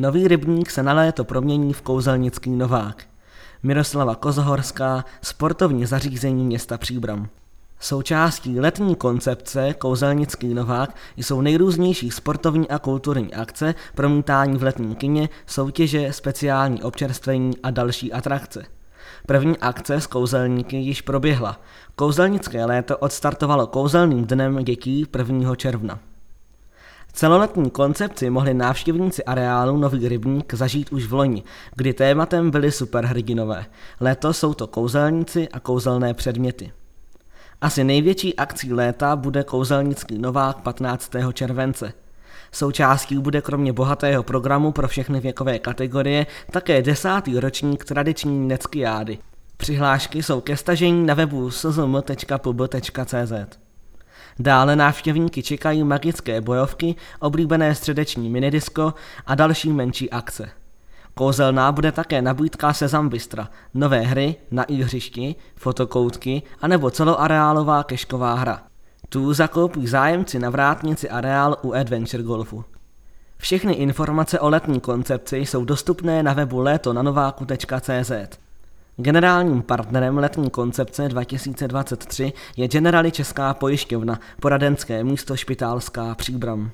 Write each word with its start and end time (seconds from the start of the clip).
Nový 0.00 0.28
rybník 0.28 0.70
se 0.70 0.82
na 0.82 0.92
léto 0.92 1.24
promění 1.24 1.72
v 1.72 1.82
kouzelnický 1.82 2.50
Novák. 2.50 3.04
Miroslava 3.62 4.14
Kozohorská, 4.14 5.04
sportovní 5.22 5.86
zařízení 5.86 6.44
města 6.44 6.78
Příbram. 6.78 7.28
Součástí 7.80 8.60
letní 8.60 8.96
koncepce 8.96 9.74
Kouzelnický 9.74 10.54
Novák 10.54 10.96
jsou 11.16 11.40
nejrůznější 11.40 12.10
sportovní 12.10 12.68
a 12.68 12.78
kulturní 12.78 13.34
akce, 13.34 13.74
promítání 13.94 14.58
v 14.58 14.62
letním 14.62 14.94
kině, 14.94 15.28
soutěže, 15.46 16.12
speciální 16.12 16.82
občerstvení 16.82 17.52
a 17.62 17.70
další 17.70 18.12
atrakce. 18.12 18.64
První 19.26 19.58
akce 19.58 20.00
s 20.00 20.06
kouzelníky 20.06 20.76
již 20.76 21.02
proběhla. 21.02 21.60
Kouzelnické 21.96 22.64
léto 22.64 22.98
odstartovalo 22.98 23.66
kouzelným 23.66 24.24
dnem 24.24 24.64
dětí 24.64 25.06
1. 25.18 25.54
června. 25.54 25.98
Celoletní 27.18 27.70
koncepci 27.70 28.30
mohli 28.30 28.54
návštěvníci 28.54 29.24
areálu 29.24 29.76
Nový 29.76 30.08
rybník 30.08 30.54
zažít 30.54 30.92
už 30.92 31.06
v 31.06 31.12
loni, 31.12 31.42
kdy 31.76 31.94
tématem 31.94 32.50
byly 32.50 32.72
superhrdinové. 32.72 33.66
Letos 34.00 34.38
jsou 34.38 34.54
to 34.54 34.66
kouzelníci 34.66 35.48
a 35.48 35.60
kouzelné 35.60 36.14
předměty. 36.14 36.72
Asi 37.60 37.84
největší 37.84 38.36
akcí 38.36 38.72
léta 38.72 39.16
bude 39.16 39.44
kouzelnický 39.44 40.18
Novák 40.18 40.56
15. 40.56 41.10
července. 41.32 41.92
Součástí 42.52 43.18
bude 43.18 43.40
kromě 43.40 43.72
bohatého 43.72 44.22
programu 44.22 44.72
pro 44.72 44.88
všechny 44.88 45.20
věkové 45.20 45.58
kategorie 45.58 46.26
také 46.50 46.82
desátý 46.82 47.40
ročník 47.40 47.84
tradiční 47.84 48.48
Neckiády. 48.48 49.18
Přihlášky 49.56 50.22
jsou 50.22 50.40
ke 50.40 50.56
stažení 50.56 51.06
na 51.06 51.14
webu 51.14 51.50
szm.pub.cz. 51.50 53.32
Dále 54.38 54.76
návštěvníky 54.76 55.42
čekají 55.42 55.84
magické 55.84 56.40
bojovky, 56.40 56.94
oblíbené 57.20 57.74
středeční 57.74 58.30
minidisko 58.30 58.94
a 59.26 59.34
další 59.34 59.72
menší 59.72 60.10
akce. 60.10 60.50
Kouzelná 61.14 61.72
bude 61.72 61.92
také 61.92 62.22
nabídka 62.22 62.72
Sezam 62.72 63.08
Bystra, 63.08 63.48
nové 63.74 64.00
hry 64.00 64.36
na 64.50 64.66
hřišti, 64.84 65.34
fotokoutky 65.56 66.42
anebo 66.60 66.90
celoareálová 66.90 67.82
kešková 67.84 68.34
hra. 68.34 68.62
Tu 69.08 69.32
zakoupí 69.32 69.86
zájemci 69.86 70.38
na 70.38 70.50
vrátnici 70.50 71.10
areál 71.10 71.56
u 71.62 71.72
Adventure 71.72 72.22
Golfu. 72.22 72.64
Všechny 73.36 73.72
informace 73.72 74.40
o 74.40 74.48
letní 74.48 74.80
koncepci 74.80 75.36
jsou 75.36 75.64
dostupné 75.64 76.22
na 76.22 76.32
webu 76.32 76.60
letonanováku.cz. 76.60 78.38
Generálním 79.00 79.62
partnerem 79.62 80.18
letní 80.18 80.50
koncepce 80.50 81.08
2023 81.08 82.32
je 82.56 82.68
Generali 82.68 83.12
Česká 83.12 83.54
pojišťovna, 83.54 84.20
poradenské 84.40 85.04
místo 85.04 85.36
Špitálská 85.36 86.14
Příbram. 86.14 86.70